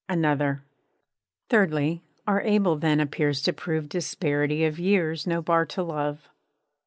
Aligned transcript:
_ANOTHER 0.15 0.63
Thirdly, 1.47 2.01
our 2.25 2.41
able 2.41 2.75
then 2.75 2.99
appears 2.99 3.39
to 3.43 3.53
prove 3.53 3.85
_Disparity 3.87 4.67
of 4.67 4.79
years 4.79 5.27
no 5.27 5.43
bar 5.43 5.63
to 5.67 5.83
love. 5.83 6.27